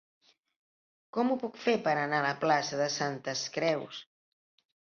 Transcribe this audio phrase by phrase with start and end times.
[1.17, 4.05] Com ho puc fer per anar a la plaça de Santes Creus?